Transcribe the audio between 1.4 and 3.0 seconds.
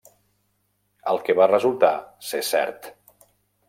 va resultar ser cert.